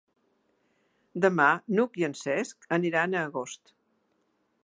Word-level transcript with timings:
Demà 1.25 1.49
n'Hug 1.75 2.01
i 2.03 2.07
en 2.09 2.17
Cesc 2.21 2.67
aniran 2.79 3.13
a 3.19 3.23
Agost. 3.29 3.75